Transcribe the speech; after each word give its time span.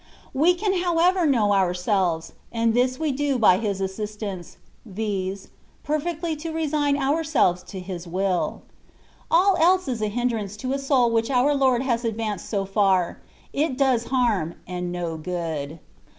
We 0.33 0.55
can 0.55 0.81
however 0.81 1.27
know 1.27 1.53
ourselves; 1.53 2.33
and 2.51 2.73
'this 2.73 2.97
we 2.97 3.11
do 3.11 3.37
by 3.37 3.59
His 3.59 3.79
assistance, 3.79 4.57
viz., 4.83 5.49
perfectly 5.83 6.35
to 6.37 6.49
resign 6.49 6.97
ourselves 6.97 7.61
to 7.65 7.79
His 7.79 8.07
will. 8.07 8.63
All 9.29 9.55
else 9.57 9.87
is 9.87 10.01
a 10.01 10.07
hinderance 10.07 10.57
to 10.57 10.73
a 10.73 10.79
soul 10.79 11.11
which 11.11 11.29
our 11.29 11.53
Lord 11.53 11.83
has 11.83 12.03
advanced 12.03 12.49
so 12.49 12.65
far; 12.65 13.19
it 13.53 13.77
does 13.77 14.05
harm, 14.05 14.55
and 14.65 14.91
not 14.91 15.21
good. 15.21 15.77